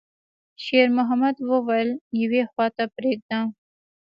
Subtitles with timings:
[0.63, 1.89] شېرمحمد وويل:
[2.21, 3.39] «يوې خواته پرېږده.»